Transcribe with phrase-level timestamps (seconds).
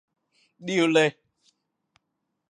[0.67, 1.11] ดีลฮะ